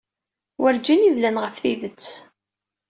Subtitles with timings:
[0.61, 2.07] Werǧin i dlan ɣef tidet.